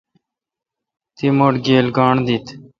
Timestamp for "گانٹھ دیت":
1.95-2.45